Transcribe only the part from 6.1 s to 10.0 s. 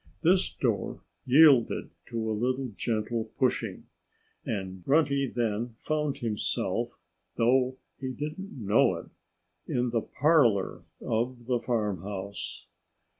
himself though he did not know it in